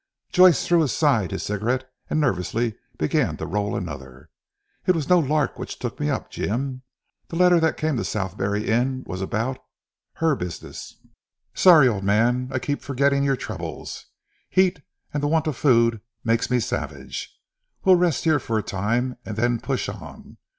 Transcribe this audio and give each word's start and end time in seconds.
Joyce 0.31 0.65
threw 0.65 0.81
aside 0.81 1.29
his 1.29 1.43
cigarette 1.43 1.87
and 2.09 2.19
nervously 2.19 2.73
began 2.97 3.37
to 3.37 3.45
roll 3.45 3.75
another. 3.75 4.31
"It 4.87 4.95
was 4.95 5.07
no 5.07 5.19
lark 5.19 5.59
which 5.59 5.77
took 5.77 5.99
me 5.99 6.09
up 6.09 6.31
Jim. 6.31 6.81
The 7.27 7.35
letter 7.35 7.59
that 7.59 7.77
came 7.77 7.97
to 7.97 8.01
the 8.01 8.05
Southberry 8.05 8.67
Inn 8.67 9.03
was 9.05 9.21
about 9.21 9.59
her 10.13 10.35
business." 10.35 10.95
"Sorry 11.53 11.87
old 11.87 12.03
man. 12.03 12.49
I 12.51 12.57
keep 12.57 12.81
forgetting 12.81 13.23
your 13.23 13.35
troubles. 13.37 14.07
Heat 14.49 14.79
and 15.13 15.21
the 15.21 15.27
want 15.27 15.45
of 15.45 15.55
food 15.55 16.01
make 16.23 16.49
me 16.49 16.59
savage. 16.59 17.37
We'll 17.85 17.95
rest 17.95 18.23
here 18.23 18.39
for 18.39 18.57
a 18.57 18.63
time, 18.63 19.17
and 19.23 19.35
then 19.37 19.59
push 19.59 19.87
on. 19.87 20.37